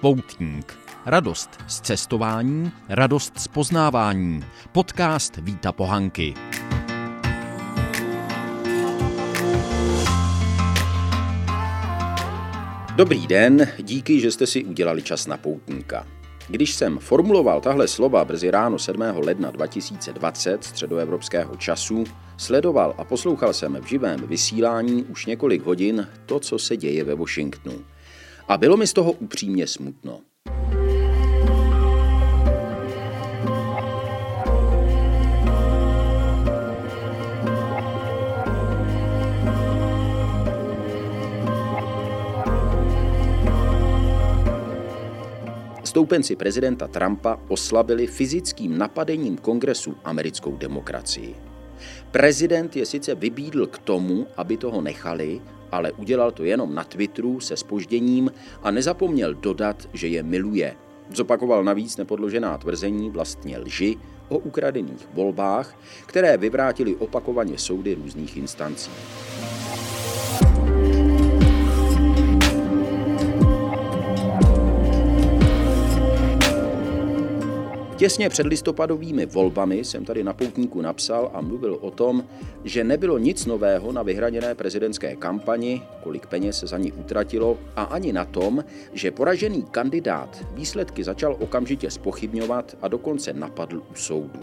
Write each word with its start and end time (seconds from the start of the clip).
Poutník. 0.00 0.78
Radost 1.06 1.50
z 1.68 1.80
cestování, 1.80 2.72
radost 2.88 3.38
z 3.38 3.48
poznávání. 3.48 4.44
Podcast 4.72 5.36
Víta 5.36 5.72
Pohanky. 5.72 6.34
Dobrý 12.96 13.26
den, 13.26 13.68
díky, 13.78 14.20
že 14.20 14.30
jste 14.30 14.46
si 14.46 14.64
udělali 14.64 15.02
čas 15.02 15.26
na 15.26 15.36
poutníka. 15.36 16.06
Když 16.48 16.74
jsem 16.74 16.98
formuloval 16.98 17.60
tahle 17.60 17.88
slova 17.88 18.24
brzy 18.24 18.50
ráno 18.50 18.78
7. 18.78 19.02
ledna 19.14 19.50
2020 19.50 20.64
středoevropského 20.64 21.56
času, 21.56 22.04
sledoval 22.36 22.94
a 22.98 23.04
poslouchal 23.04 23.52
jsem 23.52 23.78
v 23.80 23.86
živém 23.86 24.20
vysílání 24.20 25.04
už 25.04 25.26
několik 25.26 25.62
hodin 25.62 26.08
to, 26.26 26.40
co 26.40 26.58
se 26.58 26.76
děje 26.76 27.04
ve 27.04 27.14
Washingtonu. 27.14 27.84
A 28.50 28.56
bylo 28.56 28.76
mi 28.76 28.86
z 28.86 28.92
toho 28.92 29.12
upřímně 29.12 29.66
smutno. 29.66 30.20
Stoupenci 45.84 46.36
prezidenta 46.36 46.88
Trumpa 46.88 47.40
oslabili 47.48 48.06
fyzickým 48.06 48.78
napadením 48.78 49.36
kongresu 49.36 49.96
americkou 50.04 50.56
demokracii. 50.56 51.34
Prezident 52.10 52.76
je 52.76 52.86
sice 52.86 53.14
vybídl 53.14 53.66
k 53.66 53.78
tomu, 53.78 54.26
aby 54.36 54.56
toho 54.56 54.80
nechali, 54.80 55.40
ale 55.72 55.92
udělal 55.92 56.30
to 56.30 56.44
jenom 56.44 56.74
na 56.74 56.84
Twitteru 56.84 57.40
se 57.40 57.56
spožděním 57.56 58.30
a 58.62 58.70
nezapomněl 58.70 59.34
dodat, 59.34 59.88
že 59.92 60.08
je 60.08 60.22
miluje. 60.22 60.76
Zopakoval 61.14 61.64
navíc 61.64 61.96
nepodložená 61.96 62.58
tvrzení 62.58 63.10
vlastně 63.10 63.58
lži 63.58 63.96
o 64.28 64.38
ukradených 64.38 65.08
volbách, 65.14 65.78
které 66.06 66.36
vyvrátili 66.36 66.96
opakovaně 66.96 67.58
soudy 67.58 67.94
různých 67.94 68.36
instancí. 68.36 68.90
Těsně 78.00 78.28
před 78.28 78.46
listopadovými 78.46 79.26
volbami 79.26 79.84
jsem 79.84 80.04
tady 80.04 80.24
na 80.24 80.32
poutníku 80.32 80.80
napsal 80.80 81.30
a 81.34 81.40
mluvil 81.40 81.78
o 81.80 81.90
tom, 81.90 82.24
že 82.64 82.84
nebylo 82.84 83.18
nic 83.18 83.46
nového 83.46 83.92
na 83.92 84.02
vyhraněné 84.02 84.54
prezidentské 84.54 85.16
kampani, 85.16 85.82
kolik 86.02 86.26
peněz 86.26 86.58
se 86.58 86.66
za 86.66 86.78
ní 86.78 86.92
utratilo, 86.92 87.58
a 87.76 87.82
ani 87.82 88.12
na 88.12 88.24
tom, 88.24 88.64
že 88.92 89.10
poražený 89.10 89.62
kandidát 89.62 90.46
výsledky 90.54 91.04
začal 91.04 91.36
okamžitě 91.40 91.90
spochybňovat 91.90 92.76
a 92.82 92.88
dokonce 92.88 93.32
napadl 93.32 93.82
u 93.92 93.94
soudu. 93.94 94.40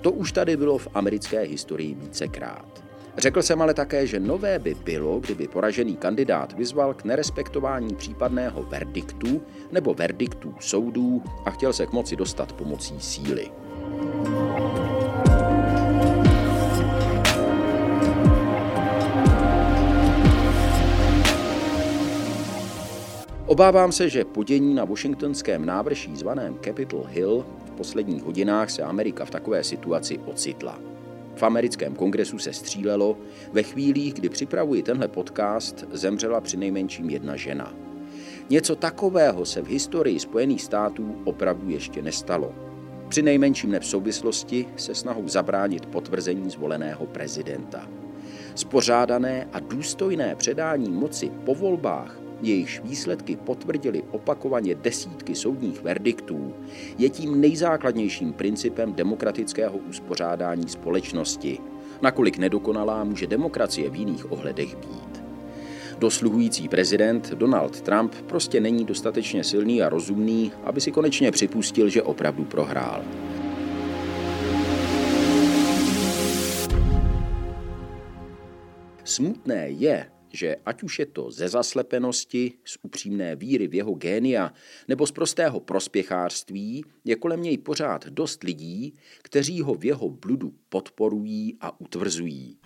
To 0.00 0.12
už 0.12 0.32
tady 0.32 0.56
bylo 0.56 0.78
v 0.78 0.88
americké 0.94 1.40
historii 1.40 1.94
vícekrát. 1.94 2.83
Řekl 3.18 3.42
jsem 3.42 3.62
ale 3.62 3.74
také, 3.74 4.06
že 4.06 4.20
nové 4.20 4.58
by 4.58 4.74
bylo, 4.74 5.20
kdyby 5.20 5.48
poražený 5.48 5.96
kandidát 5.96 6.52
vyzval 6.52 6.94
k 6.94 7.04
nerespektování 7.04 7.94
případného 7.94 8.62
verdiktu 8.62 9.42
nebo 9.72 9.94
verdiktů 9.94 10.54
soudů 10.60 11.22
a 11.44 11.50
chtěl 11.50 11.72
se 11.72 11.86
k 11.86 11.92
moci 11.92 12.16
dostat 12.16 12.52
pomocí 12.52 12.94
síly. 13.00 13.50
Obávám 23.46 23.92
se, 23.92 24.08
že 24.08 24.24
podění 24.24 24.74
na 24.74 24.84
washingtonském 24.84 25.66
návrší 25.66 26.16
zvaném 26.16 26.58
Capitol 26.64 27.04
Hill 27.08 27.46
v 27.66 27.70
posledních 27.70 28.22
hodinách 28.22 28.70
se 28.70 28.82
Amerika 28.82 29.24
v 29.24 29.30
takové 29.30 29.64
situaci 29.64 30.18
ocitla. 30.18 30.93
V 31.34 31.42
americkém 31.42 31.94
kongresu 31.94 32.38
se 32.38 32.52
střílelo, 32.52 33.18
ve 33.52 33.62
chvílích, 33.62 34.14
kdy 34.14 34.28
připravuji 34.28 34.82
tenhle 34.82 35.08
podcast, 35.08 35.84
zemřela 35.92 36.40
při 36.40 36.56
nejmenším 36.56 37.10
jedna 37.10 37.36
žena. 37.36 37.74
Něco 38.50 38.76
takového 38.76 39.44
se 39.44 39.62
v 39.62 39.68
historii 39.68 40.20
Spojených 40.20 40.62
států 40.62 41.16
opravdu 41.24 41.70
ještě 41.70 42.02
nestalo. 42.02 42.54
Při 43.08 43.22
nejmenším 43.22 43.70
ne 43.70 43.80
v 43.80 43.86
souvislosti 43.86 44.68
se 44.76 44.94
snahou 44.94 45.28
zabránit 45.28 45.86
potvrzení 45.86 46.50
zvoleného 46.50 47.06
prezidenta. 47.06 47.88
Spořádané 48.54 49.48
a 49.52 49.60
důstojné 49.60 50.36
předání 50.36 50.90
moci 50.90 51.30
po 51.44 51.54
volbách 51.54 52.23
jejichž 52.44 52.80
výsledky 52.80 53.36
potvrdili 53.36 54.02
opakovaně 54.10 54.74
desítky 54.74 55.34
soudních 55.34 55.82
verdiktů, 55.82 56.54
je 56.98 57.08
tím 57.08 57.40
nejzákladnějším 57.40 58.32
principem 58.32 58.92
demokratického 58.92 59.78
uspořádání 59.78 60.68
společnosti, 60.68 61.58
nakolik 62.02 62.38
nedokonalá 62.38 63.04
může 63.04 63.26
demokracie 63.26 63.90
v 63.90 63.96
jiných 63.96 64.32
ohledech 64.32 64.76
být. 64.76 65.24
Dosluhující 65.98 66.68
prezident 66.68 67.30
Donald 67.30 67.80
Trump 67.80 68.14
prostě 68.14 68.60
není 68.60 68.84
dostatečně 68.84 69.44
silný 69.44 69.82
a 69.82 69.88
rozumný, 69.88 70.52
aby 70.64 70.80
si 70.80 70.92
konečně 70.92 71.30
připustil, 71.30 71.88
že 71.88 72.02
opravdu 72.02 72.44
prohrál. 72.44 73.04
Smutné 79.04 79.68
je, 79.68 80.06
že 80.34 80.56
ať 80.66 80.82
už 80.82 80.98
je 80.98 81.06
to 81.06 81.30
ze 81.30 81.48
zaslepenosti, 81.48 82.52
z 82.64 82.78
upřímné 82.82 83.36
víry 83.36 83.68
v 83.68 83.74
jeho 83.74 83.94
génia 83.94 84.52
nebo 84.88 85.06
z 85.06 85.12
prostého 85.12 85.60
prospěchářství, 85.60 86.84
je 87.04 87.16
kolem 87.16 87.42
něj 87.42 87.58
pořád 87.58 88.06
dost 88.06 88.42
lidí, 88.42 88.94
kteří 89.22 89.60
ho 89.60 89.74
v 89.74 89.84
jeho 89.84 90.08
bludu 90.08 90.54
podporují 90.68 91.56
a 91.60 91.80
utvrzují. 91.80 92.58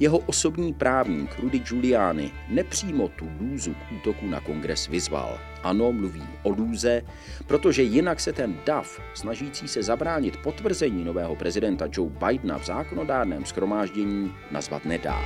Jeho 0.00 0.18
osobní 0.18 0.74
právník 0.74 1.38
Rudy 1.38 1.58
Giuliani 1.58 2.32
nepřímo 2.48 3.08
tu 3.08 3.28
lůzu 3.40 3.74
k 3.74 3.92
útoku 3.92 4.26
na 4.26 4.40
kongres 4.40 4.88
vyzval. 4.88 5.38
Ano, 5.62 5.92
mluví 5.92 6.22
o 6.42 6.50
lůze, 6.50 7.02
protože 7.46 7.82
jinak 7.82 8.20
se 8.20 8.32
ten 8.32 8.56
DAF, 8.66 9.00
snažící 9.14 9.68
se 9.68 9.82
zabránit 9.82 10.36
potvrzení 10.36 11.04
nového 11.04 11.36
prezidenta 11.36 11.88
Joe 11.92 12.10
Bidena 12.10 12.58
v 12.58 12.66
zákonodárném 12.66 13.44
schromáždění, 13.44 14.32
nazvat 14.50 14.84
nedá. 14.84 15.20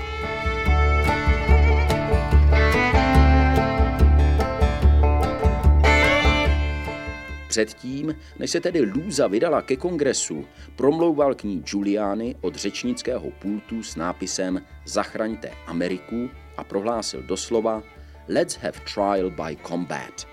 Předtím, 7.55 8.15
než 8.39 8.51
se 8.51 8.61
tedy 8.61 8.81
Lůza 8.81 9.27
vydala 9.27 9.63
ke 9.63 9.77
kongresu, 9.77 10.45
promlouval 10.77 11.35
k 11.35 11.45
ní 11.45 11.63
Giuliani 11.63 12.35
od 12.41 12.55
řečnického 12.55 13.31
pultu 13.31 13.83
s 13.83 13.97
nápisem 13.97 14.63
Zachraňte 14.85 15.51
Ameriku 15.67 16.31
a 16.57 16.65
prohlásil 16.65 17.23
doslova 17.23 17.83
Let's 18.29 18.57
have 18.57 18.81
trial 18.95 19.31
by 19.31 19.57
combat. 19.69 20.27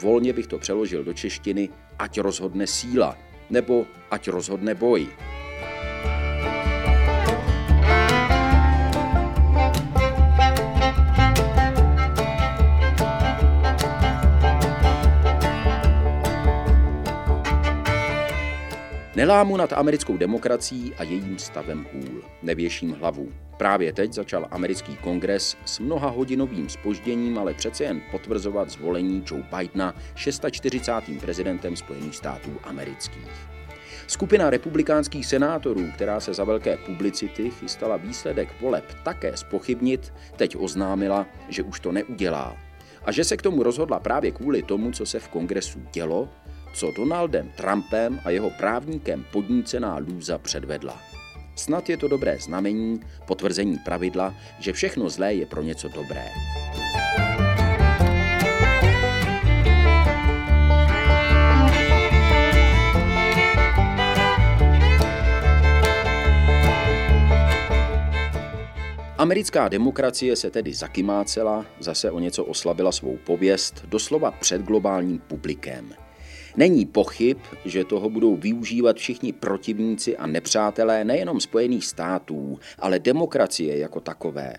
Volně 0.00 0.32
bych 0.32 0.46
to 0.46 0.58
přeložil 0.58 1.04
do 1.04 1.12
češtiny 1.12 1.68
ať 1.98 2.20
rozhodne 2.20 2.66
síla, 2.66 3.18
nebo 3.50 3.86
ať 4.10 4.28
rozhodne 4.28 4.74
boj. 4.74 5.06
Nelámu 19.18 19.56
nad 19.56 19.72
americkou 19.72 20.16
demokracií 20.16 20.94
a 20.98 21.02
jejím 21.02 21.38
stavem 21.38 21.86
hůl. 21.92 22.22
Nevěším 22.42 22.92
hlavu. 22.92 23.28
Právě 23.56 23.92
teď 23.92 24.12
začal 24.12 24.46
americký 24.50 24.96
kongres 24.96 25.56
s 25.64 25.78
mnoha 25.78 26.08
hodinovým 26.08 26.68
spožděním, 26.68 27.38
ale 27.38 27.54
přece 27.54 27.84
jen 27.84 28.02
potvrzovat 28.10 28.70
zvolení 28.70 29.24
Joe 29.26 29.42
Bidena 29.56 29.94
640. 30.14 30.92
prezidentem 31.20 31.76
Spojených 31.76 32.16
států 32.16 32.50
amerických. 32.64 33.30
Skupina 34.06 34.50
republikánských 34.50 35.26
senátorů, 35.26 35.90
která 35.94 36.20
se 36.20 36.34
za 36.34 36.44
velké 36.44 36.76
publicity 36.76 37.50
chystala 37.50 37.96
výsledek 37.96 38.48
voleb 38.60 38.84
také 39.04 39.36
spochybnit, 39.36 40.12
teď 40.36 40.56
oznámila, 40.56 41.26
že 41.48 41.62
už 41.62 41.80
to 41.80 41.92
neudělá. 41.92 42.56
A 43.04 43.12
že 43.12 43.24
se 43.24 43.36
k 43.36 43.42
tomu 43.42 43.62
rozhodla 43.62 44.00
právě 44.00 44.30
kvůli 44.30 44.62
tomu, 44.62 44.90
co 44.90 45.06
se 45.06 45.20
v 45.20 45.28
kongresu 45.28 45.82
dělo 45.92 46.28
co 46.78 46.90
Donaldem 46.90 47.50
Trumpem 47.56 48.20
a 48.24 48.30
jeho 48.30 48.50
právníkem 48.50 49.24
podnícená 49.32 49.96
lůza 49.96 50.38
předvedla. 50.38 51.02
Snad 51.54 51.90
je 51.90 51.96
to 51.96 52.08
dobré 52.08 52.38
znamení, 52.38 53.00
potvrzení 53.26 53.78
pravidla, 53.78 54.34
že 54.58 54.72
všechno 54.72 55.08
zlé 55.08 55.34
je 55.34 55.46
pro 55.46 55.62
něco 55.62 55.88
dobré. 55.88 56.24
Americká 69.18 69.68
demokracie 69.68 70.36
se 70.36 70.50
tedy 70.50 70.74
zakymácela, 70.74 71.66
zase 71.80 72.10
o 72.10 72.18
něco 72.18 72.44
oslabila 72.44 72.92
svou 72.92 73.16
pověst, 73.16 73.84
doslova 73.88 74.30
před 74.30 74.62
globálním 74.62 75.18
publikem. 75.18 76.07
Není 76.56 76.86
pochyb, 76.86 77.38
že 77.64 77.84
toho 77.84 78.10
budou 78.10 78.36
využívat 78.36 78.96
všichni 78.96 79.32
protivníci 79.32 80.16
a 80.16 80.26
nepřátelé 80.26 81.04
nejenom 81.04 81.40
Spojených 81.40 81.84
států, 81.84 82.58
ale 82.78 82.98
demokracie 82.98 83.78
jako 83.78 84.00
takové. 84.00 84.54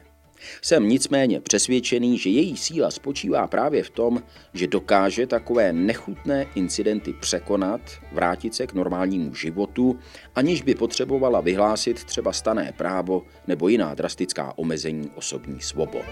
Jsem 0.62 0.90
nicméně 0.90 1.42
přesvědčený, 1.42 2.18
že 2.18 2.30
její 2.30 2.58
síla 2.58 2.92
spočívá 2.92 3.48
právě 3.48 3.84
v 3.84 3.90
tom, 3.90 4.24
že 4.54 4.68
dokáže 4.68 5.28
takové 5.28 5.74
nechutné 5.74 6.46
incidenty 6.56 7.14
překonat, 7.14 7.82
vrátit 8.12 8.56
se 8.56 8.68
k 8.68 8.74
normálnímu 8.74 9.36
životu, 9.36 10.00
aniž 10.36 10.62
by 10.62 10.76
potřebovala 10.76 11.42
vyhlásit 11.42 12.04
třeba 12.04 12.34
stané 12.34 12.74
právo 12.78 13.24
nebo 13.48 13.68
jiná 13.68 13.94
drastická 13.94 14.58
omezení 14.58 15.12
osobních 15.16 15.66
svobod. 15.66 16.06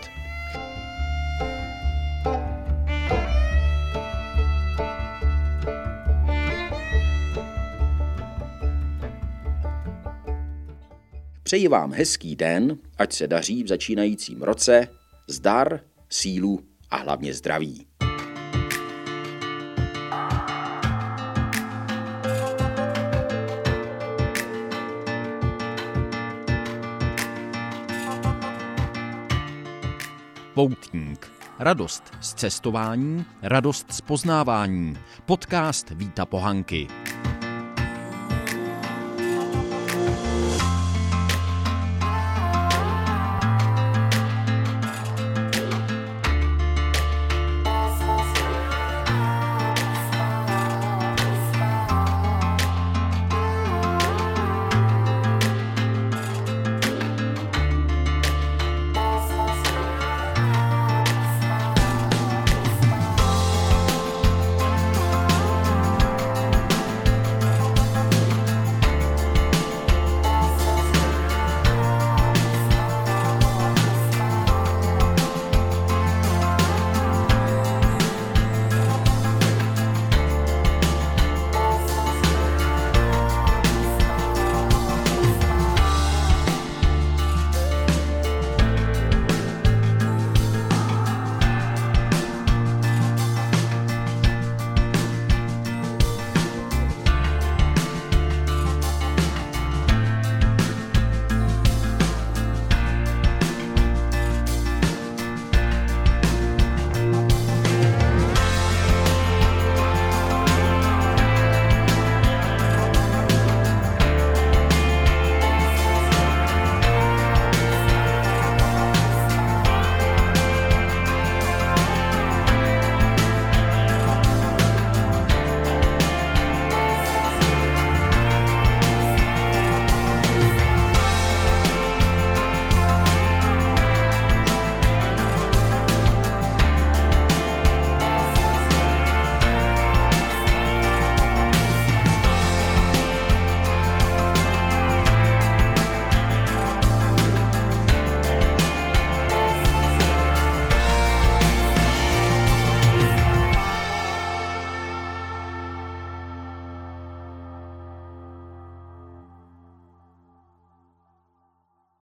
Přeji 11.48 11.68
vám 11.68 11.94
hezký 11.94 12.36
den, 12.36 12.78
ať 12.98 13.14
se 13.14 13.28
daří 13.28 13.64
v 13.64 13.68
začínajícím 13.68 14.42
roce, 14.42 14.88
zdar, 15.28 15.80
sílu 16.10 16.60
a 16.90 16.98
hlavně 16.98 17.34
zdraví. 17.34 17.88
Poutník. 30.54 31.28
Radost 31.60 32.04
z 32.22 32.34
cestování, 32.34 33.26
radost 33.42 33.92
z 33.92 34.02
poznávání. 34.02 34.98
Podcast 35.26 35.90
Víta 35.90 36.26
Pohanky. 36.26 36.88